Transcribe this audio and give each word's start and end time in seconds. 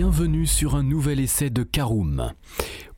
Bienvenue 0.00 0.46
sur 0.46 0.76
un 0.76 0.84
nouvel 0.84 1.18
essai 1.18 1.50
de 1.50 1.64
Caroom. 1.64 2.32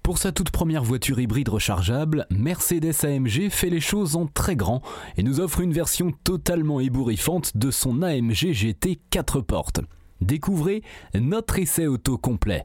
Pour 0.02 0.18
sa 0.18 0.32
toute 0.32 0.50
première 0.50 0.84
voiture 0.84 1.19
hybride 1.19 1.48
rechargeable, 1.48 2.26
Mercedes 2.29 2.92
AMG 3.06 3.48
fait 3.48 3.71
les 3.71 3.80
choses 3.80 4.16
en 4.16 4.26
très 4.26 4.54
grand 4.54 4.82
et 5.16 5.22
nous 5.22 5.40
offre 5.40 5.60
une 5.60 5.72
version 5.72 6.12
totalement 6.24 6.78
ébouriffante 6.78 7.56
de 7.56 7.71
son 7.71 8.02
AMG 8.02 8.52
GT 8.52 9.00
4 9.08 9.40
portes. 9.40 9.80
Découvrez 10.21 10.82
notre 11.14 11.58
essai 11.58 11.86
auto 11.86 12.18
complet. 12.18 12.64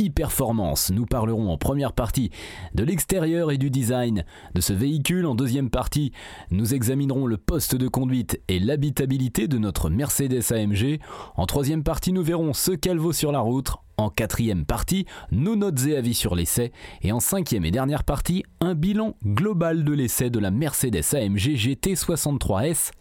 e-performance. 0.00 0.90
Nous 0.90 1.06
parlerons 1.06 1.50
en 1.50 1.58
première 1.58 1.92
partie 1.92 2.30
de 2.74 2.84
l'extérieur 2.84 3.50
et 3.50 3.58
du 3.58 3.70
design 3.70 4.24
de 4.54 4.60
ce 4.60 4.72
véhicule. 4.72 5.26
En 5.26 5.34
deuxième 5.34 5.70
partie, 5.70 6.12
nous 6.50 6.74
examinerons 6.74 7.26
le 7.26 7.36
poste 7.36 7.74
de 7.74 7.88
conduite 7.88 8.40
et 8.48 8.58
l'habitabilité 8.58 9.48
de 9.48 9.58
notre 9.58 9.90
Mercedes 9.90 10.52
AMG. 10.52 11.00
En 11.36 11.46
troisième 11.46 11.82
partie, 11.82 12.12
nous 12.12 12.22
verrons 12.22 12.52
ce 12.52 12.72
qu'elle 12.72 12.98
vaut 12.98 13.12
sur 13.12 13.32
la 13.32 13.40
route. 13.40 13.72
En 13.96 14.10
quatrième 14.10 14.64
partie, 14.64 15.06
nos 15.32 15.56
notes 15.56 15.86
et 15.86 15.96
avis 15.96 16.14
sur 16.14 16.36
l'essai. 16.36 16.72
Et 17.02 17.10
en 17.10 17.18
cinquième 17.18 17.64
et 17.64 17.72
dernière 17.72 18.04
partie, 18.04 18.44
un 18.60 18.74
bilan 18.74 19.16
global 19.24 19.82
de 19.82 19.92
l'essai 19.92 20.30
de 20.30 20.38
la 20.38 20.52
Mercedes 20.52 21.14
AMG 21.14 21.56
GT63S 21.56 22.92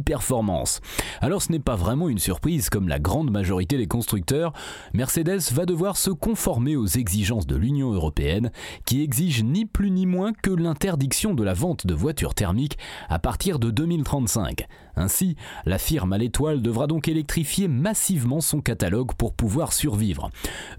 performance 0.00 0.80
Alors 1.20 1.42
ce 1.42 1.52
n'est 1.52 1.58
pas 1.58 1.76
vraiment 1.76 2.08
une 2.08 2.18
surprise 2.18 2.70
comme 2.70 2.88
la 2.88 2.98
grande 2.98 3.30
majorité 3.30 3.76
des 3.76 3.86
constructeurs, 3.86 4.52
Mercedes 4.92 5.52
va 5.52 5.66
devoir 5.66 5.96
se 5.96 6.10
conformer 6.10 6.76
aux 6.76 6.86
exigences 6.86 7.46
de 7.46 7.56
l'Union 7.56 7.92
européenne 7.92 8.50
qui 8.84 9.02
exige 9.02 9.42
ni 9.44 9.66
plus 9.66 9.90
ni 9.90 10.06
moins 10.06 10.32
que 10.32 10.50
l'interdiction 10.50 11.34
de 11.34 11.42
la 11.42 11.54
vente 11.54 11.86
de 11.86 11.94
voitures 11.94 12.34
thermiques 12.34 12.78
à 13.08 13.18
partir 13.18 13.58
de 13.58 13.70
2035. 13.70 14.66
Ainsi, 14.96 15.36
la 15.64 15.78
firme 15.78 16.12
à 16.12 16.18
l'étoile 16.18 16.60
devra 16.60 16.86
donc 16.86 17.08
électrifier 17.08 17.66
massivement 17.66 18.40
son 18.40 18.60
catalogue 18.60 19.12
pour 19.14 19.32
pouvoir 19.32 19.72
survivre. 19.72 20.30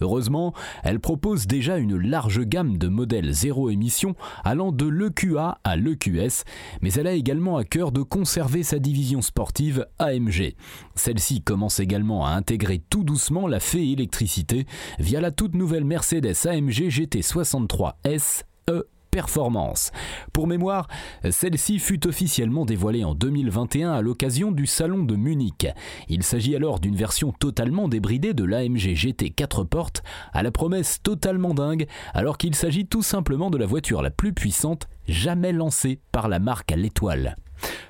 Heureusement, 0.02 0.54
elle 0.84 1.00
propose 1.00 1.48
déjà 1.48 1.78
une 1.78 1.98
large 1.98 2.42
gamme 2.42 2.78
de 2.78 2.88
modèles 2.88 3.32
zéro 3.32 3.70
émission 3.70 4.16
allant 4.44 4.72
de 4.72 4.86
l'EQA 4.86 5.60
à 5.64 5.76
l'EQS, 5.76 6.44
mais 6.82 6.94
elle 6.94 7.08
a 7.08 7.14
également 7.14 7.58
à 7.58 7.64
cœur 7.64 7.92
de 7.92 8.02
conserver 8.02 8.62
sa 8.64 8.80
division 8.80 9.03
sportive 9.22 9.88
AMG. 10.00 10.56
Celle-ci 10.96 11.42
commence 11.42 11.80
également 11.80 12.26
à 12.26 12.32
intégrer 12.32 12.82
tout 12.90 13.04
doucement 13.04 13.48
la 13.48 13.60
fée 13.60 13.92
électricité 13.92 14.66
via 15.00 15.22
la 15.22 15.32
toute 15.32 15.56
nouvelle 15.56 15.86
Mercedes 15.86 16.36
AMG 16.46 16.90
GT63 16.90 17.94
S 18.04 18.46
E 18.70 18.88
performance. 19.14 19.92
Pour 20.34 20.48
mémoire, 20.48 20.88
celle-ci 21.30 21.78
fut 21.78 22.08
officiellement 22.08 22.66
dévoilée 22.66 23.04
en 23.04 23.14
2021 23.14 23.92
à 23.92 24.02
l'occasion 24.02 24.52
du 24.52 24.66
Salon 24.66 25.04
de 25.04 25.16
Munich. 25.16 25.68
Il 26.10 26.24
s'agit 26.24 26.56
alors 26.56 26.80
d'une 26.80 26.96
version 26.96 27.32
totalement 27.32 27.88
débridée 27.88 28.34
de 28.34 28.44
l'AMG 28.44 28.96
GT 28.96 29.30
4 29.30 29.66
portes, 29.66 30.02
à 30.34 30.42
la 30.42 30.50
promesse 30.50 31.00
totalement 31.04 31.54
dingue, 31.54 31.86
alors 32.16 32.40
qu'il 32.40 32.56
s'agit 32.56 32.88
tout 32.88 33.04
simplement 33.04 33.52
de 33.52 33.60
la 33.60 33.68
voiture 33.68 34.02
la 34.02 34.10
plus 34.10 34.34
puissante 34.34 34.88
jamais 35.08 35.52
lancée 35.52 36.00
par 36.12 36.28
la 36.28 36.40
marque 36.40 36.72
à 36.72 36.76
l'étoile. 36.76 37.36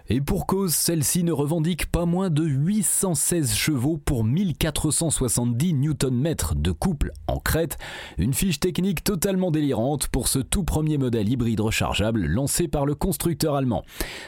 Et 0.09 0.19
pour 0.19 0.47
cause, 0.47 0.75
celle-ci 0.75 1.23
ne 1.23 1.31
revendique 1.31 1.85
pas 1.85 2.05
moins 2.05 2.29
de 2.29 2.43
816 2.43 3.53
chevaux 3.53 3.97
pour 3.97 4.23
1470 4.23 5.73
Nm 5.73 6.35
de 6.55 6.71
couple 6.71 7.13
en 7.27 7.39
crête, 7.39 7.77
une 8.17 8.33
fiche 8.33 8.59
technique 8.59 9.03
totalement 9.03 9.49
délirante 9.49 10.07
pour 10.07 10.27
ce 10.27 10.39
tout 10.39 10.63
premier 10.63 10.97
modèle 10.97 11.29
hybride 11.29 11.61
rechargeable 11.61 12.25
lancé 12.25 12.67
par 12.67 12.85
le 12.85 12.95
constructeur 12.95 13.55
allemand. 13.55 13.85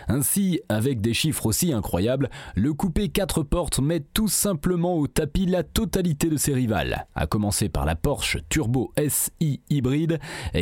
Ainsi, 0.07 0.61
avec 0.69 1.01
des 1.01 1.13
chiffres 1.13 1.45
aussi 1.45 1.73
incroyables, 1.73 2.29
le 2.55 2.73
coupé 2.73 3.09
4 3.09 3.43
portes 3.43 3.79
met 3.79 3.99
tout 3.99 4.29
simplement 4.29 4.95
au 4.97 5.07
tapis 5.07 5.45
la 5.45 5.63
totalité 5.63 6.29
de 6.29 6.37
ses 6.37 6.53
rivales, 6.53 7.05
à 7.15 7.27
commencer 7.27 7.67
par 7.67 7.85
la 7.85 7.95
Porsche 7.95 8.37
Turbo 8.47 8.93
SI 9.09 9.61
hybride 9.69 10.19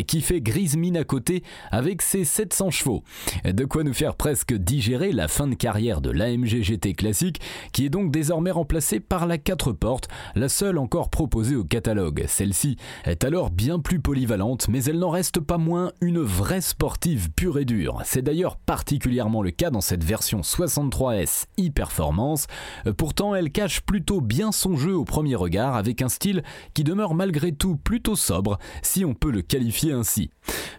qui 0.08 0.22
fait 0.22 0.42
grise 0.42 0.76
mine 0.76 0.98
à 0.98 1.04
côté 1.04 1.44
avec 1.72 2.02
ses 2.02 2.26
700 2.26 2.72
chevaux. 2.72 3.04
De 3.46 3.66
quoi 3.66 3.84
nous 3.84 3.94
faire 3.94 4.16
presque 4.16 4.54
digérer 4.74 5.12
la 5.12 5.28
fin 5.28 5.46
de 5.46 5.54
carrière 5.54 6.02
de 6.02 6.10
l'AMG 6.10 6.64
GT 6.64 6.94
classique, 6.94 7.40
qui 7.74 7.86
est 7.86 7.90
donc 7.90 8.10
désormais 8.10 8.50
remplacée 8.50 9.00
par 9.00 9.28
la 9.28 9.38
4 9.38 9.72
portes, 9.72 10.08
la 10.34 10.50
seule 10.50 10.80
encore 10.80 11.12
proposée 11.12 11.56
au 11.56 11.64
catalogue. 11.64 12.26
Celle-ci 12.28 12.78
est 13.06 13.24
alors 13.24 13.52
bien 13.52 13.78
plus 13.78 14.00
polyvalente, 14.00 14.70
mais 14.70 14.84
elle 14.86 14.98
n'en 14.98 15.12
reste 15.12 15.40
pas 15.40 15.60
moins 15.60 15.92
une 16.02 16.22
vraie 16.22 16.60
sportive 16.60 17.30
pure 17.30 17.60
et 17.60 17.66
dure. 17.66 18.02
C'est 18.04 18.24
d'ailleurs 18.24 18.58
particulièrement 18.58 19.44
le 19.44 19.52
cas 19.52 19.70
dans 19.70 19.80
cette 19.80 20.04
version 20.04 20.42
63S 20.42 21.46
e-performance. 21.60 22.48
Pourtant, 22.98 23.36
elle 23.36 23.52
cache 23.52 23.82
plutôt 23.82 24.22
bien 24.22 24.52
son 24.52 24.76
jeu 24.76 24.96
au 24.96 25.06
premier 25.06 25.36
regard, 25.36 25.76
avec 25.76 26.02
un 26.02 26.10
style 26.10 26.42
qui 26.74 26.84
demeure 26.84 27.14
malgré 27.14 27.52
tout 27.52 27.76
plutôt 27.76 28.16
sobre, 28.16 28.58
si 28.82 29.06
on 29.06 29.14
peut 29.14 29.30
le 29.30 29.44
qualifier 29.44 29.92
ainsi. 29.92 30.32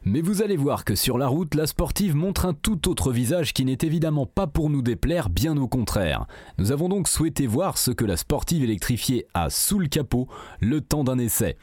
Mais 0.04 0.20
vous 0.20 0.42
allez 0.42 0.56
voir 0.56 0.84
que 0.84 0.96
sur 0.96 1.16
la 1.16 1.28
route, 1.28 1.54
la 1.54 1.68
sportive 1.68 2.16
montre 2.16 2.44
un 2.44 2.54
tout 2.54 2.90
autre 2.90 3.12
visage 3.12 3.52
qui 3.54 3.64
n'est 3.64 3.73
évidemment 3.82 4.26
pas 4.26 4.46
pour 4.46 4.70
nous 4.70 4.82
déplaire, 4.82 5.28
bien 5.28 5.56
au 5.56 5.66
contraire. 5.66 6.26
Nous 6.58 6.70
avons 6.70 6.88
donc 6.88 7.08
souhaité 7.08 7.46
voir 7.46 7.78
ce 7.78 7.90
que 7.90 8.04
la 8.04 8.16
sportive 8.16 8.62
électrifiée 8.62 9.26
a 9.34 9.50
sous 9.50 9.78
le 9.78 9.88
capot 9.88 10.28
le 10.60 10.80
temps 10.80 11.04
d'un 11.04 11.18
essai. 11.18 11.56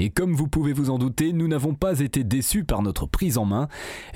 Et 0.00 0.10
comme 0.10 0.34
vous 0.34 0.46
pouvez 0.46 0.72
vous 0.72 0.90
en 0.90 0.98
douter, 0.98 1.32
nous 1.32 1.48
n'avons 1.48 1.74
pas 1.74 1.98
été 1.98 2.22
déçus 2.22 2.62
par 2.62 2.82
notre 2.82 3.06
prise 3.06 3.36
en 3.36 3.44
main, 3.44 3.66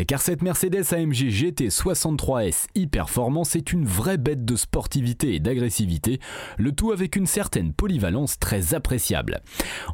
car 0.07 0.21
cette 0.21 0.43
Mercedes 0.43 0.93
AMG 0.93 1.29
GT 1.29 1.69
63S 1.69 2.67
e-Performance 2.79 3.57
est 3.57 3.73
une 3.73 3.85
vraie 3.85 4.17
bête 4.17 4.45
de 4.45 4.55
sportivité 4.55 5.35
et 5.35 5.41
d'agressivité, 5.41 6.21
le 6.57 6.71
tout 6.71 6.93
avec 6.93 7.17
une 7.17 7.27
certaine 7.27 7.73
polyvalence 7.73 8.39
très 8.39 8.75
appréciable. 8.75 9.41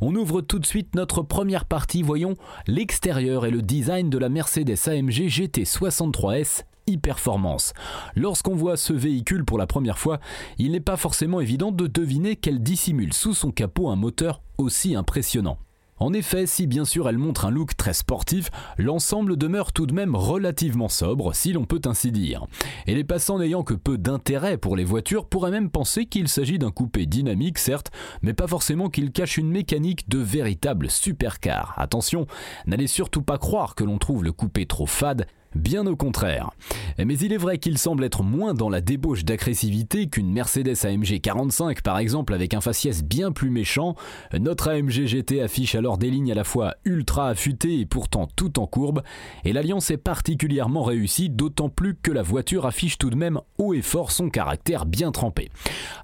On 0.03 0.15
ouvre 0.15 0.43
tout 0.43 0.59
de 0.59 0.67
suite 0.67 0.95
notre 0.95 1.23
première 1.23 1.65
partie, 1.65 2.03
voyons 2.03 2.35
l'extérieur 2.67 3.47
et 3.47 3.51
le 3.51 3.63
design 3.63 4.11
de 4.11 4.19
la 4.19 4.29
Mercedes 4.29 4.89
AMG 4.89 5.29
GT 5.29 5.63
63S 5.63 6.65
e-performance. 6.89 7.73
Lorsqu'on 8.17 8.55
voit 8.55 8.77
ce 8.77 8.93
véhicule 8.93 9.45
pour 9.45 9.59
la 9.59 9.67
première 9.67 9.99
fois, 9.99 10.21
il 10.59 10.73
n'est 10.73 10.81
pas 10.81 10.97
forcément 10.97 11.41
évident 11.41 11.73
de 11.73 11.87
deviner 11.87 12.37
qu'elle 12.37 12.63
dissimule 12.63 13.13
sous 13.13 13.35
son 13.35 13.51
capot 13.51 13.89
un 13.89 13.97
moteur 13.97 14.43
aussi 14.59 14.95
impressionnant. 14.95 15.59
En 16.01 16.13
effet, 16.13 16.47
si 16.47 16.67
bien 16.67 16.85
sûr 16.85 17.09
elle 17.09 17.19
montre 17.19 17.45
un 17.45 17.51
look 17.51 17.77
très 17.77 17.93
sportif, 17.93 18.51
l'ensemble 18.77 19.37
demeure 19.37 19.73
tout 19.73 19.87
de 19.87 19.95
même 19.95 20.15
relativement 20.15 20.89
sobre, 20.89 21.35
si 21.35 21.53
l'on 21.53 21.65
peut 21.65 21.81
ainsi 21.87 22.13
dire. 22.13 22.47
Et 22.87 22.95
les 22.95 23.05
passants 23.05 23.39
n'ayant 23.39 23.65
que 23.65 23.75
peu 23.75 23.99
d'intérêt 23.99 24.59
pour 24.59 24.77
les 24.77 24.85
voitures 24.85 25.27
pourraient 25.27 25.51
même 25.51 25.71
penser 25.71 26.07
qu'il 26.07 26.29
s'agit 26.29 26.59
d'un 26.59 26.71
coupé 26.71 27.07
dynamique, 27.07 27.59
certes, 27.59 27.91
mais 28.23 28.33
pas 28.33 28.47
forcément 28.47 28.91
qu'il 28.91 29.11
cache 29.11 29.39
une 29.39 29.51
mécanique 29.51 30.09
de 30.09 30.19
véritable 30.19 30.91
supercar. 30.91 31.75
Attention, 31.77 32.27
n'allez 32.67 32.87
surtout 32.87 33.23
pas 33.23 33.39
croire 33.39 33.75
que 33.75 33.85
l'on 33.85 33.99
trouve 33.99 34.23
le 34.23 34.33
coupé 34.33 34.67
trop 34.67 34.87
fade, 34.87 35.27
Bien 35.55 35.87
au 35.87 35.97
contraire. 35.97 36.51
Mais 36.99 37.17
il 37.19 37.33
est 37.33 37.39
vrai 37.39 37.59
qu'il 37.59 37.79
semble 37.79 38.05
être 38.05 38.23
moins 38.23 38.53
dans 38.53 38.69
la 38.69 38.81
débauche 38.81 39.25
d'agressivité 39.25 40.09
qu'une 40.09 40.31
Mercedes 40.31 40.85
AMG 40.85 41.21
45 41.21 41.83
par 41.83 41.99
exemple 41.99 42.35
avec 42.35 42.53
un 42.55 42.61
faciès 42.61 43.03
bien 43.03 43.33
plus 43.33 43.49
méchant. 43.49 43.95
Notre 44.39 44.69
AMG 44.69 45.07
GT 45.07 45.41
affiche 45.41 45.75
alors 45.75 45.97
des 45.97 46.11
lignes 46.11 46.33
à 46.33 46.35
la 46.35 46.45
fois 46.45 46.75
ultra 46.85 47.29
affûtées 47.29 47.81
et 47.81 47.87
pourtant 47.87 48.29
tout 48.37 48.59
en 48.59 48.67
courbe. 48.67 49.03
Et 49.45 49.53
l'alliance 49.53 49.91
est 49.91 49.97
particulièrement 49.97 50.83
réussie, 50.83 51.31
d'autant 51.31 51.71
plus 51.71 51.95
que 51.95 52.11
la 52.11 52.23
voiture 52.23 52.67
affiche 52.67 52.99
tout 52.99 53.11
de 53.11 53.17
même 53.17 53.41
haut 53.57 53.73
et 53.73 53.83
fort 53.83 54.13
son 54.13 54.29
caractère 54.29 54.85
bien 54.85 55.13
trempé. 55.13 55.51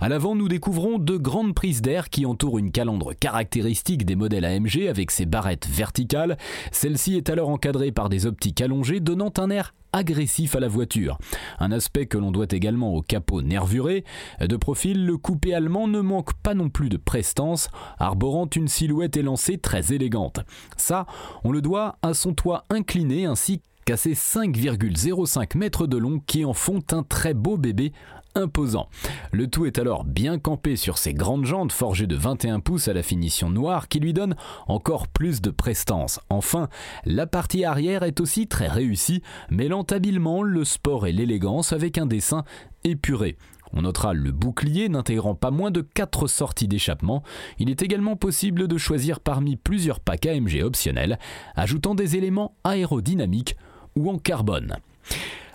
À 0.00 0.08
l'avant, 0.08 0.34
nous 0.34 0.48
découvrons 0.48 0.98
de 0.98 1.16
grandes 1.16 1.54
prises 1.54 1.82
d'air 1.82 2.08
qui 2.08 2.24
entourent 2.24 2.58
une 2.58 2.70
calandre 2.70 3.12
caractéristique 3.14 4.06
des 4.06 4.16
modèles 4.16 4.44
AMG 4.44 4.86
avec 4.88 5.10
ses 5.10 5.26
barrettes 5.26 5.68
verticales. 5.68 6.38
Celle-ci 6.72 7.16
est 7.16 7.30
alors 7.30 7.50
encadrée 7.50 7.92
par 7.92 8.08
des 8.08 8.26
optiques 8.26 8.60
allongées 8.60 9.00
donnant 9.00 9.33
un 9.38 9.50
air 9.50 9.74
agressif 9.92 10.56
à 10.56 10.60
la 10.60 10.68
voiture. 10.68 11.18
Un 11.60 11.70
aspect 11.70 12.06
que 12.06 12.18
l'on 12.18 12.32
doit 12.32 12.46
également 12.50 12.94
au 12.94 13.00
capot 13.00 13.42
nervuré. 13.42 14.04
De 14.40 14.56
profil, 14.56 15.06
le 15.06 15.16
coupé 15.16 15.54
allemand 15.54 15.86
ne 15.86 16.00
manque 16.00 16.34
pas 16.34 16.54
non 16.54 16.68
plus 16.68 16.88
de 16.88 16.96
prestance, 16.96 17.68
arborant 17.98 18.48
une 18.54 18.68
silhouette 18.68 19.16
élancée 19.16 19.58
très 19.58 19.92
élégante. 19.92 20.40
Ça, 20.76 21.06
on 21.44 21.52
le 21.52 21.62
doit 21.62 21.98
à 22.02 22.12
son 22.12 22.34
toit 22.34 22.64
incliné 22.70 23.24
ainsi 23.24 23.62
ses 23.96 24.14
5,05 24.14 25.56
mètres 25.56 25.86
de 25.86 25.96
long 25.96 26.20
qui 26.26 26.44
en 26.44 26.52
font 26.52 26.82
un 26.92 27.02
très 27.02 27.34
beau 27.34 27.56
bébé 27.56 27.92
imposant. 28.34 28.88
Le 29.32 29.46
tout 29.46 29.66
est 29.66 29.78
alors 29.78 30.04
bien 30.04 30.38
campé 30.38 30.76
sur 30.76 30.98
ses 30.98 31.14
grandes 31.14 31.44
jantes 31.44 31.72
forgées 31.72 32.06
de 32.06 32.16
21 32.16 32.60
pouces 32.60 32.88
à 32.88 32.92
la 32.92 33.02
finition 33.02 33.48
noire 33.48 33.88
qui 33.88 34.00
lui 34.00 34.12
donne 34.12 34.34
encore 34.66 35.08
plus 35.08 35.40
de 35.40 35.50
prestance. 35.50 36.20
Enfin, 36.30 36.68
la 37.04 37.26
partie 37.26 37.64
arrière 37.64 38.02
est 38.02 38.20
aussi 38.20 38.48
très 38.48 38.68
réussie, 38.68 39.22
mêlant 39.50 39.82
habilement 39.82 40.42
le 40.42 40.64
sport 40.64 41.06
et 41.06 41.12
l'élégance 41.12 41.72
avec 41.72 41.98
un 41.98 42.06
dessin 42.06 42.44
épuré. 42.82 43.36
On 43.72 43.82
notera 43.82 44.14
le 44.14 44.30
bouclier 44.30 44.88
n'intégrant 44.88 45.34
pas 45.34 45.50
moins 45.50 45.72
de 45.72 45.80
4 45.80 46.28
sorties 46.28 46.68
d'échappement. 46.68 47.24
Il 47.58 47.70
est 47.70 47.82
également 47.82 48.14
possible 48.14 48.68
de 48.68 48.78
choisir 48.78 49.18
parmi 49.18 49.56
plusieurs 49.56 49.98
packs 49.98 50.26
AMG 50.26 50.62
optionnels, 50.62 51.18
ajoutant 51.56 51.96
des 51.96 52.16
éléments 52.16 52.56
aérodynamiques 52.62 53.56
ou 53.96 54.10
en 54.10 54.18
carbone. 54.18 54.76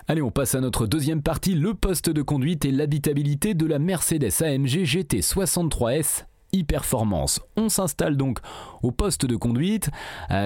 Allez, 0.08 0.22
on 0.22 0.30
passe 0.30 0.54
à 0.54 0.60
notre 0.60 0.86
deuxième 0.86 1.22
partie, 1.22 1.54
le 1.54 1.74
poste 1.74 2.10
de 2.10 2.22
conduite 2.22 2.64
et 2.64 2.72
l'habitabilité 2.72 3.54
de 3.54 3.66
la 3.66 3.78
Mercedes 3.78 4.42
AMG 4.42 4.84
GT 4.84 5.20
63S 5.20 6.24
e-performance. 6.52 7.40
On 7.56 7.68
s'installe 7.68 8.16
donc 8.16 8.40
au 8.82 8.90
poste 8.90 9.24
de 9.24 9.36
conduite 9.36 9.88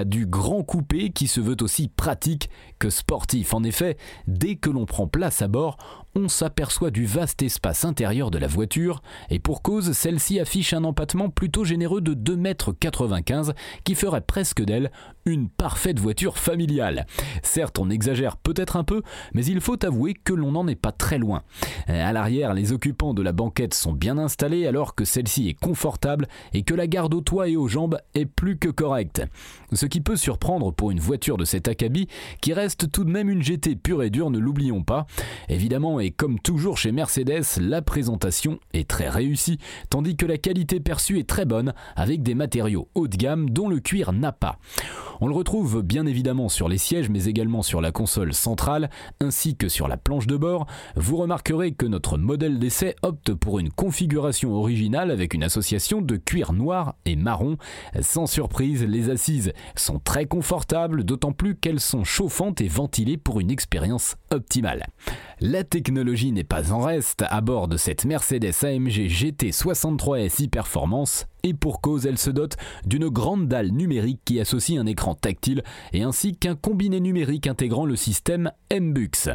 du 0.05 0.27
grand 0.27 0.61
coupé 0.61 1.09
qui 1.09 1.27
se 1.27 1.41
veut 1.41 1.57
aussi 1.61 1.87
pratique 1.87 2.51
que 2.77 2.91
sportif. 2.91 3.55
En 3.55 3.63
effet, 3.63 3.97
dès 4.27 4.55
que 4.55 4.69
l'on 4.69 4.85
prend 4.85 5.07
place 5.07 5.41
à 5.41 5.47
bord, 5.47 5.77
on 6.15 6.29
s'aperçoit 6.29 6.91
du 6.91 7.05
vaste 7.05 7.41
espace 7.41 7.83
intérieur 7.83 8.31
de 8.31 8.37
la 8.37 8.47
voiture, 8.47 9.01
et 9.29 9.39
pour 9.39 9.61
cause, 9.61 9.91
celle-ci 9.91 10.39
affiche 10.39 10.73
un 10.73 10.85
empattement 10.85 11.29
plutôt 11.29 11.65
généreux 11.65 11.99
de 11.99 12.13
2,95 12.13 13.49
m 13.49 13.53
qui 13.83 13.95
ferait 13.95 14.21
presque 14.21 14.63
d'elle 14.63 14.91
une 15.25 15.49
parfaite 15.49 15.99
voiture 15.99 16.37
familiale. 16.37 17.05
Certes, 17.43 17.79
on 17.79 17.89
exagère 17.89 18.37
peut-être 18.37 18.77
un 18.77 18.83
peu, 18.83 19.01
mais 19.33 19.45
il 19.45 19.59
faut 19.59 19.83
avouer 19.83 20.13
que 20.13 20.33
l'on 20.33 20.53
n'en 20.53 20.67
est 20.67 20.75
pas 20.75 20.91
très 20.91 21.17
loin. 21.17 21.43
À 21.87 22.13
l'arrière, 22.13 22.53
les 22.53 22.71
occupants 22.71 23.13
de 23.13 23.21
la 23.21 23.33
banquette 23.33 23.73
sont 23.73 23.93
bien 23.93 24.17
installés 24.17 24.67
alors 24.67 24.95
que 24.95 25.03
celle-ci 25.03 25.49
est 25.49 25.59
confortable 25.59 26.27
et 26.53 26.63
que 26.63 26.73
la 26.73 26.87
garde 26.87 27.13
au 27.13 27.21
toit 27.21 27.49
et 27.49 27.57
aux 27.57 27.67
jambes 27.67 27.97
est 28.13 28.25
plus 28.25 28.57
que 28.57 28.69
correcte. 28.69 29.23
Ce 29.73 29.85
qui 29.85 29.99
peut 29.99 30.15
surprendre 30.15 30.71
pour 30.71 30.91
une 30.91 30.99
voiture 30.99 31.37
de 31.37 31.45
cet 31.45 31.67
acabit 31.67 32.07
qui 32.39 32.53
reste 32.53 32.91
tout 32.91 33.03
de 33.03 33.11
même 33.11 33.29
une 33.29 33.41
GT 33.41 33.75
pure 33.75 34.03
et 34.03 34.09
dure, 34.09 34.29
ne 34.29 34.39
l'oublions 34.39 34.83
pas. 34.83 35.07
Évidemment, 35.49 35.99
et 36.05 36.11
comme 36.11 36.39
toujours 36.39 36.77
chez 36.77 36.91
Mercedes, 36.91 37.59
la 37.59 37.81
présentation 37.81 38.59
est 38.73 38.87
très 38.87 39.09
réussie, 39.09 39.57
tandis 39.89 40.15
que 40.15 40.27
la 40.27 40.37
qualité 40.37 40.79
perçue 40.79 41.17
est 41.17 41.27
très 41.27 41.45
bonne 41.45 41.73
avec 41.95 42.21
des 42.21 42.35
matériaux 42.35 42.89
haut 42.93 43.07
de 43.07 43.17
gamme 43.17 43.49
dont 43.49 43.67
le 43.69 43.79
cuir 43.79 44.13
n'a 44.13 44.31
pas. 44.31 44.59
On 45.19 45.27
le 45.27 45.33
retrouve 45.33 45.81
bien 45.81 46.05
évidemment 46.05 46.47
sur 46.47 46.69
les 46.69 46.77
sièges 46.77 47.09
mais 47.09 47.25
également 47.25 47.63
sur 47.63 47.81
la 47.81 47.91
console 47.91 48.35
centrale 48.35 48.91
ainsi 49.19 49.55
que 49.55 49.67
sur 49.67 49.87
la 49.87 49.97
planche 49.97 50.27
de 50.27 50.37
bord. 50.37 50.67
Vous 50.95 51.17
remarquerez 51.17 51.71
que 51.71 51.87
notre 51.87 52.19
modèle 52.19 52.59
d'essai 52.59 52.95
opte 53.01 53.33
pour 53.33 53.57
une 53.57 53.71
configuration 53.71 54.53
originale 54.53 55.09
avec 55.09 55.33
une 55.33 55.43
association 55.43 56.03
de 56.03 56.17
cuir 56.17 56.53
noir 56.53 56.93
et 57.05 57.15
marron. 57.15 57.57
Sans 57.99 58.27
surprise, 58.27 58.83
les 58.83 59.09
assises 59.09 59.53
sont 59.75 59.97
très 59.97 60.27
confortables, 60.27 61.03
d'autant 61.03 61.31
plus 61.31 61.55
qu'elles 61.55 61.79
sont 61.79 62.03
chauffantes 62.03 62.61
et 62.61 62.67
ventilées 62.67 63.17
pour 63.17 63.39
une 63.39 63.49
expérience 63.49 64.17
optimale. 64.29 64.85
La 65.39 65.63
technologie 65.63 65.94
n'est 66.03 66.43
pas 66.43 66.71
en 66.71 66.81
reste 66.81 67.23
à 67.29 67.41
bord 67.41 67.67
de 67.67 67.77
cette 67.77 68.05
Mercedes 68.05 68.63
AMG 68.63 69.07
GT 69.07 69.51
63S 69.51 70.45
e-Performance 70.45 71.27
et 71.43 71.53
pour 71.53 71.79
cause 71.79 72.05
elle 72.05 72.17
se 72.17 72.29
dote 72.29 72.57
d'une 72.85 73.07
grande 73.07 73.47
dalle 73.47 73.69
numérique 73.69 74.19
qui 74.25 74.39
associe 74.39 74.79
un 74.79 74.85
écran 74.85 75.15
tactile 75.15 75.63
et 75.93 76.03
ainsi 76.03 76.35
qu'un 76.35 76.55
combiné 76.55 76.99
numérique 76.99 77.47
intégrant 77.47 77.85
le 77.85 77.95
système 77.95 78.51
MBUX. 78.71 79.29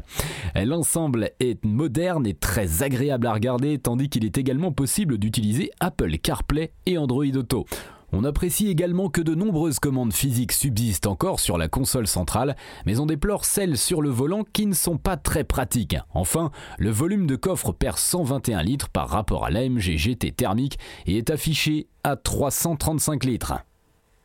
L'ensemble 0.54 1.30
est 1.40 1.64
moderne 1.64 2.26
et 2.26 2.34
très 2.34 2.82
agréable 2.82 3.26
à 3.26 3.32
regarder 3.32 3.78
tandis 3.78 4.08
qu'il 4.08 4.24
est 4.24 4.38
également 4.38 4.72
possible 4.72 5.18
d'utiliser 5.18 5.70
Apple 5.80 6.18
CarPlay 6.18 6.72
et 6.86 6.98
Android 6.98 7.24
Auto. 7.36 7.66
On 8.12 8.24
apprécie 8.24 8.68
également 8.68 9.08
que 9.08 9.20
de 9.20 9.34
nombreuses 9.34 9.78
commandes 9.78 10.12
physiques 10.12 10.52
subsistent 10.52 11.06
encore 11.06 11.40
sur 11.40 11.58
la 11.58 11.68
console 11.68 12.06
centrale, 12.06 12.56
mais 12.86 12.98
on 12.98 13.06
déplore 13.06 13.44
celles 13.44 13.78
sur 13.78 14.02
le 14.02 14.10
volant 14.10 14.44
qui 14.52 14.66
ne 14.66 14.74
sont 14.74 14.96
pas 14.96 15.16
très 15.16 15.44
pratiques. 15.44 15.96
Enfin, 16.12 16.50
le 16.78 16.90
volume 16.90 17.26
de 17.26 17.36
coffre 17.36 17.72
perd 17.72 17.98
121 17.98 18.62
litres 18.62 18.88
par 18.88 19.08
rapport 19.08 19.44
à 19.44 19.50
l'AMG 19.50 19.96
GT 19.96 20.32
thermique 20.32 20.78
et 21.06 21.18
est 21.18 21.30
affiché 21.30 21.86
à 22.02 22.16
335 22.16 23.24
litres. 23.24 23.54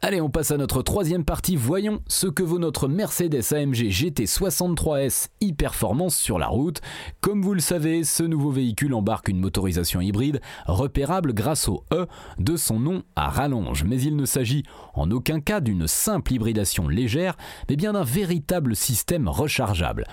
Allez, 0.08 0.22
on 0.22 0.30
passe 0.30 0.52
à 0.52 0.58
notre 0.58 0.84
troisième 0.84 1.26
partie. 1.26 1.56
Voyons 1.56 2.00
ce 2.06 2.28
que 2.28 2.44
vaut 2.44 2.60
notre 2.60 2.88
Mercedes 2.88 3.42
AMG 3.52 3.90
GT 3.90 4.26
63S 4.26 5.30
e-performance 5.44 6.16
sur 6.16 6.38
la 6.38 6.46
route. 6.46 6.80
Comme 7.22 7.42
vous 7.42 7.56
le 7.56 7.60
savez, 7.60 8.04
ce 8.04 8.22
nouveau 8.22 8.52
véhicule 8.52 8.94
embarque 8.94 9.30
une 9.30 9.40
motorisation 9.40 10.02
hybride 10.02 10.42
repérable 10.68 11.34
grâce 11.34 11.68
au 11.68 11.86
E 11.92 12.06
de 12.38 12.56
son 12.56 12.80
nom 12.80 13.02
à 13.16 13.32
rallonge. 13.32 13.84
Mais 13.84 14.00
il 14.00 14.16
ne 14.16 14.26
s'agit 14.26 14.62
en 14.94 15.10
aucun 15.10 15.40
cas 15.40 15.60
d'une 15.60 15.88
simple 15.88 16.34
hybridation 16.34 16.88
légère, 16.88 17.36
mais 17.68 17.76
bien 17.76 17.94
d'un 17.94 18.04
véritable 18.04 18.76
système 18.76 19.28
rechargeable. 19.28 20.06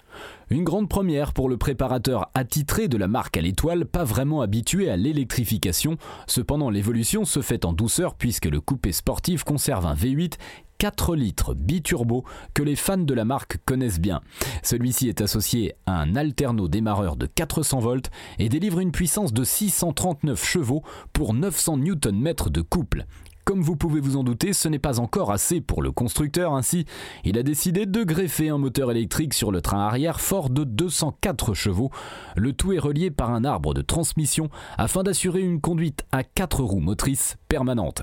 Une 0.53 0.65
grande 0.65 0.91
première 0.91 1.33
pour 1.33 1.49
le 1.49 1.57
préparateur 1.57 2.31
attitré 2.35 2.87
de 2.87 2.99
la 2.99 3.09
marque 3.09 3.39
à 3.39 3.41
l'étoile, 3.41 3.87
pas 3.87 4.05
vraiment 4.05 4.43
habitué 4.43 4.91
à 4.91 4.99
l'électrification. 4.99 5.97
Cependant, 6.27 6.69
l'évolution 6.69 7.25
se 7.25 7.41
fait 7.41 7.65
en 7.65 7.73
douceur 7.73 8.17
puisque 8.17 8.45
le 8.45 8.61
coupé 8.61 8.93
sportif 8.93 9.45
conserve 9.45 9.87
un 9.87 9.95
V8 9.95 10.35
4 10.77 11.17
litres 11.17 11.55
biturbo 11.55 12.25
que 12.53 12.63
les 12.63 12.77
fans 12.77 12.99
de 12.99 13.15
la 13.15 13.25
marque 13.25 13.65
connaissent 13.65 14.01
bien. 14.01 14.21
Celui-ci 14.63 15.09
est 15.09 15.23
associé 15.23 15.73
à 15.87 15.99
un 15.99 16.17
alterno 16.17 16.69
démarreur 16.69 17.17
de 17.17 17.25
400 17.25 17.79
volts 17.79 18.11
et 18.39 18.51
délivre 18.51 18.81
une 18.81 18.93
puissance 18.93 19.33
de 19.33 19.45
639 19.45 20.45
chevaux 20.45 20.83
pour 21.15 21.33
900 21.33 21.79
Nm 21.79 22.35
de 22.51 22.61
couple. 22.61 23.07
Comme 23.45 23.61
vous 23.61 23.75
pouvez 23.75 24.01
vous 24.01 24.17
en 24.17 24.23
douter, 24.23 24.53
ce 24.53 24.69
n'est 24.69 24.79
pas 24.79 25.01
encore 25.01 25.33
assez 25.33 25.61
pour 25.61 25.83
le 25.83 25.91
constructeur, 25.91 26.55
ainsi 26.55 26.85
il 27.25 27.37
a 27.37 27.43
décidé 27.43 27.87
de 27.87 28.05
greffer 28.05 28.51
un 28.51 28.59
moteur 28.59 28.91
électrique 28.93 29.35
sur 29.35 29.51
le 29.51 29.61
train 29.61 29.81
arrière 29.81 30.21
fort 30.21 30.49
de 30.49 30.63
204 30.63 31.53
chevaux. 31.53 31.91
Le 32.37 32.53
tout 32.53 32.73
est 32.73 32.79
relié 32.79 33.11
par 33.11 33.31
un 33.31 33.45
arbre 33.45 33.75
de 33.75 33.83
transmission 33.83 34.49
afin 34.79 35.03
d'assurer 35.03 35.41
une 35.41 35.61
conduite 35.61 36.07
à 36.13 36.23
4 36.23 36.63
roues 36.63 36.81
motrices 36.81 37.37
permanente. 37.53 38.03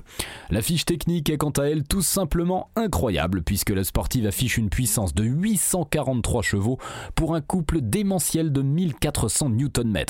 La 0.50 0.62
fiche 0.62 0.84
technique 0.84 1.28
est 1.28 1.36
quant 1.36 1.50
à 1.50 1.64
elle 1.64 1.82
tout 1.82 2.02
simplement 2.02 2.70
incroyable 2.76 3.42
puisque 3.42 3.70
la 3.70 3.82
sportive 3.82 4.28
affiche 4.28 4.58
une 4.58 4.70
puissance 4.70 5.12
de 5.12 5.24
843 5.24 6.42
chevaux 6.42 6.78
pour 7.16 7.34
un 7.34 7.40
couple 7.40 7.80
démentiel 7.80 8.52
de 8.52 8.62
1400 8.62 9.48
Nm. 9.48 10.04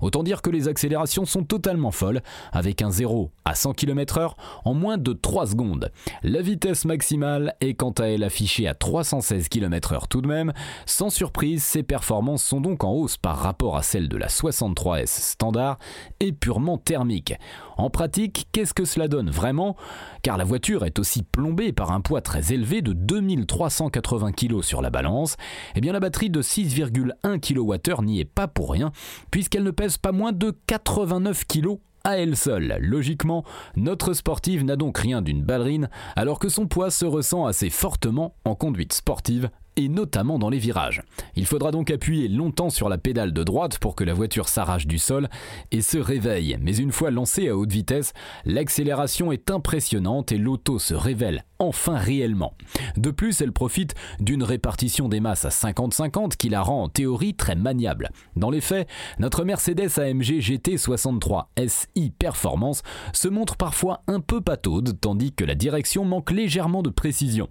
Autant 0.00 0.22
dire 0.22 0.42
que 0.42 0.50
les 0.50 0.68
accélérations 0.68 1.24
sont 1.24 1.42
totalement 1.42 1.90
folles 1.90 2.22
avec 2.52 2.82
un 2.82 2.90
0 2.92 3.32
à 3.44 3.56
100 3.56 3.72
km/h 3.72 4.34
en 4.64 4.74
moins 4.74 4.96
de 4.96 5.12
3 5.12 5.48
secondes. 5.48 5.90
La 6.22 6.40
vitesse 6.40 6.84
maximale 6.84 7.56
est 7.60 7.74
quant 7.74 7.90
à 7.98 8.04
elle 8.04 8.22
affichée 8.22 8.68
à 8.68 8.74
316 8.74 9.48
km/h 9.48 10.06
tout 10.08 10.20
de 10.20 10.28
même. 10.28 10.52
Sans 10.86 11.10
surprise, 11.10 11.64
ses 11.64 11.82
performances 11.82 12.44
sont 12.44 12.60
donc 12.60 12.84
en 12.84 12.92
hausse 12.92 13.16
par 13.16 13.38
rapport 13.38 13.76
à 13.76 13.82
celles 13.82 14.08
de 14.08 14.16
la 14.16 14.28
63S 14.28 15.32
standard 15.32 15.78
et 16.20 16.30
purement 16.30 16.78
thermique. 16.78 17.34
En 17.76 17.90
pratique, 17.90 18.46
qu'est-ce 18.52 18.72
que 18.72 18.83
cela 18.84 19.08
donne 19.08 19.30
vraiment 19.30 19.76
Car 20.22 20.36
la 20.36 20.44
voiture 20.44 20.84
est 20.84 20.98
aussi 20.98 21.22
plombée 21.22 21.72
par 21.72 21.92
un 21.92 22.00
poids 22.00 22.20
très 22.20 22.52
élevé 22.52 22.82
de 22.82 22.92
2380 22.92 24.32
kg 24.32 24.62
sur 24.62 24.82
la 24.82 24.90
balance, 24.90 25.36
eh 25.74 25.80
bien 25.80 25.92
la 25.92 26.00
batterie 26.00 26.30
de 26.30 26.42
6,1 26.42 27.40
kWh 27.40 28.04
n'y 28.04 28.20
est 28.20 28.24
pas 28.24 28.48
pour 28.48 28.70
rien, 28.70 28.92
puisqu'elle 29.30 29.64
ne 29.64 29.70
pèse 29.70 29.98
pas 29.98 30.12
moins 30.12 30.32
de 30.32 30.54
89 30.66 31.44
kg 31.46 31.78
à 32.04 32.18
elle 32.18 32.36
seule. 32.36 32.76
Logiquement, 32.80 33.44
notre 33.76 34.12
sportive 34.12 34.64
n'a 34.64 34.76
donc 34.76 34.98
rien 34.98 35.22
d'une 35.22 35.42
ballerine, 35.42 35.88
alors 36.16 36.38
que 36.38 36.50
son 36.50 36.66
poids 36.66 36.90
se 36.90 37.06
ressent 37.06 37.46
assez 37.46 37.70
fortement 37.70 38.36
en 38.44 38.54
conduite 38.54 38.92
sportive 38.92 39.48
et 39.76 39.88
notamment 39.88 40.38
dans 40.38 40.50
les 40.50 40.58
virages. 40.58 41.02
Il 41.36 41.46
faudra 41.46 41.70
donc 41.70 41.90
appuyer 41.90 42.28
longtemps 42.28 42.70
sur 42.70 42.88
la 42.88 42.98
pédale 42.98 43.32
de 43.32 43.42
droite 43.42 43.78
pour 43.78 43.94
que 43.94 44.04
la 44.04 44.14
voiture 44.14 44.48
s'arrache 44.48 44.86
du 44.86 44.98
sol 44.98 45.28
et 45.70 45.82
se 45.82 45.98
réveille. 45.98 46.56
Mais 46.60 46.76
une 46.76 46.92
fois 46.92 47.10
lancée 47.10 47.48
à 47.48 47.56
haute 47.56 47.72
vitesse, 47.72 48.12
l'accélération 48.44 49.32
est 49.32 49.50
impressionnante 49.50 50.32
et 50.32 50.38
l'auto 50.38 50.78
se 50.78 50.94
révèle 50.94 51.44
enfin 51.58 51.96
réellement. 51.96 52.54
De 52.96 53.10
plus, 53.10 53.40
elle 53.40 53.52
profite 53.52 53.94
d'une 54.20 54.42
répartition 54.42 55.08
des 55.08 55.20
masses 55.20 55.44
à 55.44 55.48
50-50 55.48 56.36
qui 56.36 56.48
la 56.48 56.62
rend 56.62 56.84
en 56.84 56.88
théorie 56.88 57.34
très 57.34 57.54
maniable. 57.54 58.10
Dans 58.36 58.50
les 58.50 58.60
faits, 58.60 58.88
notre 59.18 59.44
Mercedes 59.44 59.98
AMG 59.98 60.40
GT 60.40 60.76
63 60.76 61.50
SI 61.66 62.10
Performance 62.18 62.82
se 63.12 63.28
montre 63.28 63.56
parfois 63.56 64.02
un 64.06 64.20
peu 64.20 64.40
pataude, 64.40 64.98
tandis 65.00 65.32
que 65.32 65.44
la 65.44 65.54
direction 65.54 66.04
manque 66.04 66.30
légèrement 66.30 66.82
de 66.82 66.90
précision. 66.90 67.48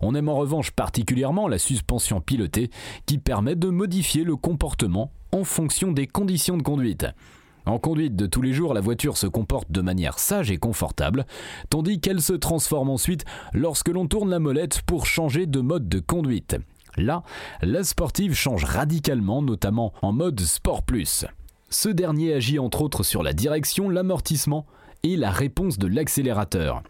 On 0.00 0.14
aime 0.14 0.28
en 0.28 0.36
revanche 0.36 0.70
particulièrement 0.70 1.48
la 1.48 1.57
suspension 1.58 2.20
pilotée 2.20 2.70
qui 3.06 3.18
permet 3.18 3.56
de 3.56 3.68
modifier 3.68 4.24
le 4.24 4.36
comportement 4.36 5.12
en 5.32 5.44
fonction 5.44 5.92
des 5.92 6.06
conditions 6.06 6.56
de 6.56 6.62
conduite. 6.62 7.06
En 7.66 7.78
conduite 7.78 8.16
de 8.16 8.26
tous 8.26 8.40
les 8.40 8.54
jours, 8.54 8.72
la 8.72 8.80
voiture 8.80 9.18
se 9.18 9.26
comporte 9.26 9.70
de 9.70 9.82
manière 9.82 10.18
sage 10.18 10.50
et 10.50 10.56
confortable, 10.56 11.26
tandis 11.68 12.00
qu'elle 12.00 12.22
se 12.22 12.32
transforme 12.32 12.88
ensuite 12.88 13.26
lorsque 13.52 13.88
l'on 13.88 14.06
tourne 14.06 14.30
la 14.30 14.38
molette 14.38 14.80
pour 14.82 15.04
changer 15.04 15.44
de 15.44 15.60
mode 15.60 15.88
de 15.88 16.00
conduite. 16.00 16.56
Là, 16.96 17.22
la 17.60 17.84
sportive 17.84 18.34
change 18.34 18.64
radicalement, 18.64 19.42
notamment 19.42 19.92
en 20.00 20.12
mode 20.12 20.40
Sport 20.40 20.82
Plus. 20.82 21.26
Ce 21.68 21.90
dernier 21.90 22.32
agit 22.32 22.58
entre 22.58 22.80
autres 22.80 23.02
sur 23.02 23.22
la 23.22 23.34
direction, 23.34 23.90
l'amortissement 23.90 24.64
et 25.02 25.16
la 25.16 25.30
réponse 25.30 25.78
de 25.78 25.86
l'accélérateur. 25.86 26.82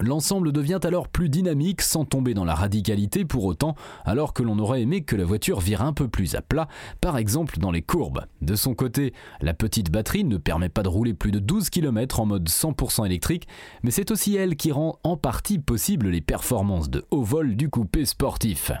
L'ensemble 0.00 0.52
devient 0.52 0.80
alors 0.84 1.08
plus 1.08 1.28
dynamique 1.28 1.80
sans 1.80 2.04
tomber 2.04 2.34
dans 2.34 2.44
la 2.44 2.54
radicalité 2.54 3.24
pour 3.24 3.44
autant, 3.44 3.74
alors 4.04 4.34
que 4.34 4.42
l'on 4.42 4.58
aurait 4.58 4.82
aimé 4.82 5.02
que 5.02 5.16
la 5.16 5.24
voiture 5.24 5.60
vire 5.60 5.82
un 5.82 5.92
peu 5.92 6.08
plus 6.08 6.34
à 6.34 6.42
plat, 6.42 6.68
par 7.00 7.16
exemple 7.16 7.58
dans 7.58 7.70
les 7.70 7.82
courbes. 7.82 8.26
De 8.42 8.54
son 8.56 8.74
côté, 8.74 9.12
la 9.40 9.54
petite 9.54 9.90
batterie 9.90 10.24
ne 10.24 10.36
permet 10.36 10.68
pas 10.68 10.82
de 10.82 10.88
rouler 10.88 11.14
plus 11.14 11.32
de 11.32 11.38
12 11.38 11.70
km 11.70 12.20
en 12.20 12.26
mode 12.26 12.48
100% 12.48 13.06
électrique, 13.06 13.48
mais 13.82 13.90
c'est 13.90 14.10
aussi 14.10 14.36
elle 14.36 14.56
qui 14.56 14.72
rend 14.72 14.98
en 15.04 15.16
partie 15.16 15.58
possible 15.58 16.08
les 16.08 16.20
performances 16.20 16.90
de 16.90 17.04
haut 17.10 17.22
vol 17.22 17.56
du 17.56 17.68
coupé 17.70 18.04
sportif. 18.04 18.72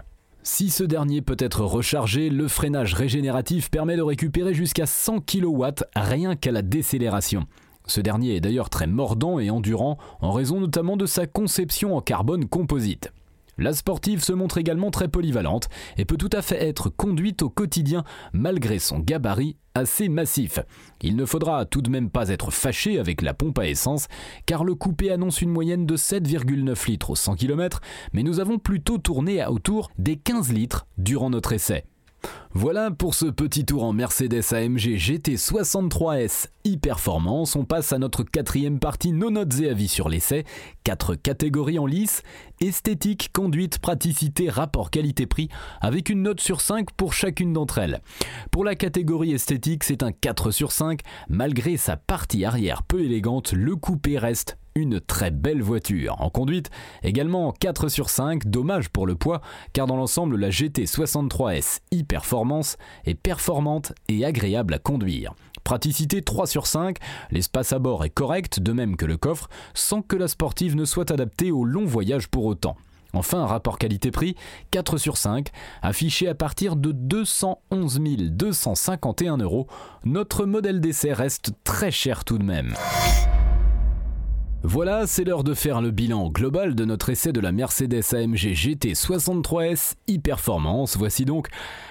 Si 0.42 0.70
ce 0.70 0.84
dernier 0.84 1.22
peut 1.22 1.36
être 1.40 1.62
rechargé, 1.64 2.30
le 2.30 2.46
freinage 2.46 2.94
régénératif 2.94 3.68
permet 3.68 3.96
de 3.96 4.02
récupérer 4.02 4.54
jusqu'à 4.54 4.86
100 4.86 5.22
kW 5.22 5.64
rien 5.96 6.36
qu'à 6.36 6.52
la 6.52 6.62
décélération. 6.62 7.46
Ce 7.86 8.00
dernier 8.00 8.36
est 8.36 8.40
d'ailleurs 8.40 8.70
très 8.70 8.86
mordant 8.86 9.38
et 9.38 9.50
endurant 9.50 9.98
en 10.20 10.32
raison 10.32 10.60
notamment 10.60 10.96
de 10.96 11.06
sa 11.06 11.26
conception 11.26 11.96
en 11.96 12.00
carbone 12.00 12.46
composite. 12.46 13.12
La 13.58 13.72
sportive 13.72 14.22
se 14.22 14.34
montre 14.34 14.58
également 14.58 14.90
très 14.90 15.08
polyvalente 15.08 15.70
et 15.96 16.04
peut 16.04 16.18
tout 16.18 16.30
à 16.32 16.42
fait 16.42 16.62
être 16.62 16.90
conduite 16.90 17.40
au 17.40 17.48
quotidien 17.48 18.04
malgré 18.34 18.78
son 18.78 18.98
gabarit 18.98 19.56
assez 19.74 20.10
massif. 20.10 20.58
Il 21.00 21.16
ne 21.16 21.24
faudra 21.24 21.64
tout 21.64 21.80
de 21.80 21.88
même 21.88 22.10
pas 22.10 22.28
être 22.28 22.50
fâché 22.50 22.98
avec 22.98 23.22
la 23.22 23.32
pompe 23.32 23.58
à 23.58 23.66
essence 23.66 24.08
car 24.44 24.62
le 24.62 24.74
coupé 24.74 25.10
annonce 25.10 25.40
une 25.40 25.50
moyenne 25.50 25.86
de 25.86 25.96
7,9 25.96 26.86
litres 26.86 27.10
au 27.10 27.16
100 27.16 27.36
km 27.36 27.80
mais 28.12 28.22
nous 28.22 28.40
avons 28.40 28.58
plutôt 28.58 28.98
tourné 28.98 29.40
à 29.40 29.50
autour 29.50 29.90
des 29.96 30.16
15 30.16 30.52
litres 30.52 30.86
durant 30.98 31.30
notre 31.30 31.54
essai. 31.54 31.86
Voilà 32.58 32.90
pour 32.90 33.14
ce 33.14 33.26
petit 33.26 33.66
tour 33.66 33.84
en 33.84 33.92
Mercedes 33.92 34.40
AMG 34.50 34.96
GT63S 34.96 36.46
e-performance. 36.66 37.54
On 37.54 37.66
passe 37.66 37.92
à 37.92 37.98
notre 37.98 38.22
quatrième 38.22 38.78
partie, 38.78 39.12
nos 39.12 39.30
notes 39.30 39.60
et 39.60 39.68
avis 39.68 39.88
sur 39.88 40.08
l'essai. 40.08 40.44
Quatre 40.82 41.16
catégories 41.16 41.78
en 41.78 41.84
lice 41.84 42.22
esthétique, 42.60 43.28
conduite, 43.34 43.78
praticité, 43.78 44.48
rapport 44.48 44.90
qualité-prix, 44.90 45.50
avec 45.82 46.08
une 46.08 46.22
note 46.22 46.40
sur 46.40 46.62
5 46.62 46.92
pour 46.92 47.12
chacune 47.12 47.52
d'entre 47.52 47.76
elles. 47.76 48.00
Pour 48.50 48.64
la 48.64 48.74
catégorie 48.74 49.34
esthétique, 49.34 49.84
c'est 49.84 50.02
un 50.02 50.12
4 50.12 50.50
sur 50.50 50.72
5. 50.72 51.00
Malgré 51.28 51.76
sa 51.76 51.98
partie 51.98 52.46
arrière 52.46 52.82
peu 52.84 53.00
élégante, 53.02 53.52
le 53.52 53.76
coupé 53.76 54.16
reste 54.16 54.56
une 54.76 55.00
très 55.00 55.30
belle 55.30 55.62
voiture. 55.62 56.20
En 56.20 56.30
conduite, 56.30 56.70
également 57.02 57.50
4 57.50 57.88
sur 57.88 58.10
5, 58.10 58.46
dommage 58.46 58.90
pour 58.90 59.06
le 59.06 59.16
poids, 59.16 59.40
car 59.72 59.86
dans 59.86 59.96
l'ensemble, 59.96 60.36
la 60.36 60.50
GT63S 60.50 61.80
e-Performance 61.92 62.76
est 63.06 63.14
performante 63.14 63.92
et 64.08 64.24
agréable 64.24 64.74
à 64.74 64.78
conduire. 64.78 65.34
Praticité 65.64 66.22
3 66.22 66.46
sur 66.46 66.66
5, 66.66 66.98
l'espace 67.30 67.72
à 67.72 67.80
bord 67.80 68.04
est 68.04 68.10
correct, 68.10 68.60
de 68.60 68.72
même 68.72 68.96
que 68.96 69.06
le 69.06 69.16
coffre, 69.16 69.48
sans 69.74 70.02
que 70.02 70.14
la 70.14 70.28
sportive 70.28 70.76
ne 70.76 70.84
soit 70.84 71.10
adaptée 71.10 71.50
au 71.50 71.64
long 71.64 71.86
voyage 71.86 72.28
pour 72.28 72.44
autant. 72.44 72.76
Enfin, 73.14 73.46
rapport 73.46 73.78
qualité-prix 73.78 74.36
4 74.72 74.98
sur 74.98 75.16
5, 75.16 75.48
affiché 75.80 76.28
à 76.28 76.34
partir 76.34 76.76
de 76.76 76.92
211 76.92 78.00
251 78.30 79.38
euros. 79.38 79.66
Notre 80.04 80.44
modèle 80.44 80.80
d'essai 80.80 81.12
reste 81.12 81.52
très 81.64 81.90
cher 81.90 82.24
tout 82.24 82.38
de 82.38 82.44
même. 82.44 82.74
Voilà, 84.68 85.06
c'est 85.06 85.22
l'heure 85.22 85.44
de 85.44 85.54
faire 85.54 85.80
le 85.80 85.92
bilan 85.92 86.28
global 86.28 86.74
de 86.74 86.84
notre 86.84 87.10
essai 87.10 87.30
de 87.30 87.38
la 87.38 87.52
Mercedes 87.52 88.02
AMG 88.12 88.52
GT 88.52 88.94
63S 88.94 89.94
e-Performance. 90.10 90.96
Voici 90.96 91.24
donc 91.24 91.46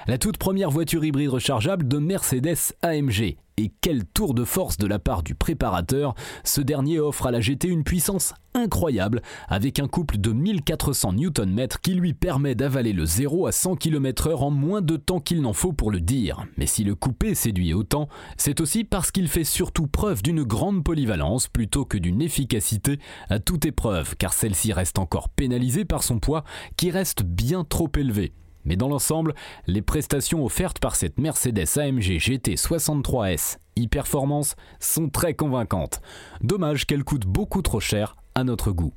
la 0.08 0.18
toute 0.18 0.38
première 0.38 0.72
voiture 0.72 1.06
hybride 1.06 1.30
rechargeable 1.30 1.88
de 1.88 2.00
Mercedes 2.00 2.74
AMG. 2.82 3.38
Et 3.58 3.72
quel 3.80 4.04
tour 4.04 4.34
de 4.34 4.44
force 4.44 4.78
de 4.78 4.86
la 4.86 5.00
part 5.00 5.24
du 5.24 5.34
préparateur, 5.34 6.14
ce 6.44 6.60
dernier 6.60 7.00
offre 7.00 7.28
à 7.28 7.32
la 7.32 7.40
GT 7.40 7.70
une 7.70 7.86
puissance 7.86 8.34
incroyable 8.54 9.22
avec 9.48 9.80
un 9.80 9.88
couple 9.88 10.18
de 10.18 10.34
1400 10.34 11.14
Nm 11.14 11.68
qui 11.82 11.94
lui 11.94 12.14
permet 12.14 12.54
d'avaler 12.54 12.92
le 12.92 13.06
0 13.06 13.48
à 13.48 13.54
100 13.54 13.78
km/h 13.78 14.36
en 14.36 14.52
moins 14.52 14.82
de 14.82 14.98
temps 14.98 15.22
qu'il 15.22 15.42
n'en 15.42 15.54
faut 15.54 15.72
pour 15.72 15.90
le 15.90 16.02
dire. 16.02 16.46
Mais 16.58 16.66
si 16.66 16.84
le 16.84 16.96
coupé 16.96 17.34
séduit 17.34 17.74
autant, 17.74 18.10
c'est 18.36 18.60
aussi 18.60 18.84
parce 18.84 19.12
qu'il 19.12 19.30
fait 19.30 19.46
surtout 19.46 19.88
preuve 19.88 20.22
d'une 20.22 20.44
grande 20.44 20.84
polyvalence 20.84 21.48
plutôt 21.48 21.86
que 21.86 21.98
d'une 21.98 22.22
efficacité 22.22 23.00
à 23.30 23.40
toute 23.40 23.66
épreuve, 23.66 24.18
car 24.18 24.34
celle-ci 24.34 24.74
reste 24.74 25.00
encore 25.00 25.30
pénalisée 25.30 25.86
par 25.86 26.04
son 26.04 26.20
poids 26.20 26.44
qui 26.76 26.92
reste 26.92 27.24
bien 27.24 27.64
trop 27.64 27.90
élevé. 27.96 28.34
Mais 28.66 28.76
dans 28.76 28.90
l'ensemble, 28.90 29.34
les 29.68 29.82
prestations 29.82 30.44
offertes 30.44 30.80
par 30.80 30.96
cette 30.96 31.20
Mercedes 31.20 31.78
AMG 31.78 32.20
GT 32.20 32.56
63S 32.56 33.58
e-Performance 33.78 34.56
sont 34.80 35.10
très 35.10 35.34
convaincantes. 35.34 36.02
Dommage 36.42 36.86
qu'elle 36.86 37.04
coûte 37.04 37.26
beaucoup 37.26 37.62
trop 37.62 37.80
cher 37.80 38.16
à 38.36 38.44
notre 38.44 38.72
goût. 38.72 38.94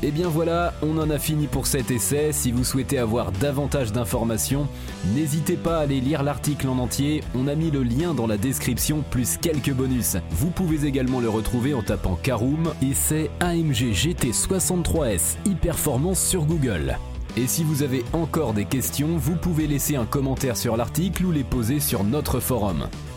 Et 0.00 0.08
eh 0.08 0.10
bien 0.12 0.28
voilà, 0.28 0.74
on 0.80 0.96
en 0.98 1.10
a 1.10 1.18
fini 1.18 1.48
pour 1.48 1.66
cet 1.66 1.90
essai. 1.90 2.30
Si 2.30 2.52
vous 2.52 2.62
souhaitez 2.62 2.98
avoir 2.98 3.32
davantage 3.32 3.90
d'informations, 3.90 4.68
n'hésitez 5.12 5.56
pas 5.56 5.78
à 5.78 5.80
aller 5.80 6.00
lire 6.00 6.22
l'article 6.22 6.68
en 6.68 6.78
entier. 6.78 7.20
On 7.34 7.48
a 7.48 7.56
mis 7.56 7.72
le 7.72 7.82
lien 7.82 8.14
dans 8.14 8.28
la 8.28 8.36
description 8.36 9.02
plus 9.10 9.38
quelques 9.38 9.72
bonus. 9.72 10.16
Vous 10.30 10.50
pouvez 10.50 10.86
également 10.86 11.18
le 11.18 11.28
retrouver 11.28 11.74
en 11.74 11.82
tapant 11.82 12.14
Caroom 12.14 12.72
et 12.80 12.94
c'est 12.94 13.28
AMG 13.40 13.92
GT63S 13.92 15.36
e-performance 15.48 16.20
sur 16.20 16.44
Google. 16.44 16.96
Et 17.36 17.48
si 17.48 17.64
vous 17.64 17.82
avez 17.82 18.04
encore 18.12 18.54
des 18.54 18.66
questions, 18.66 19.16
vous 19.16 19.34
pouvez 19.34 19.66
laisser 19.66 19.96
un 19.96 20.06
commentaire 20.06 20.56
sur 20.56 20.76
l'article 20.76 21.24
ou 21.24 21.32
les 21.32 21.44
poser 21.44 21.80
sur 21.80 22.04
notre 22.04 22.38
forum. 22.38 22.86